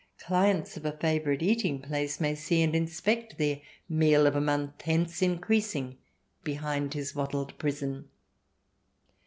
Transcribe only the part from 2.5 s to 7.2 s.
and inspect their meal of a month hence increasing behind his